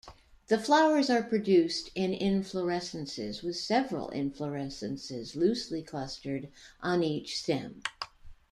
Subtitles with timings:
[0.47, 6.49] The flowers are produced in inflorescences, with several inflorescences loosely clustered
[6.81, 7.83] on each stem.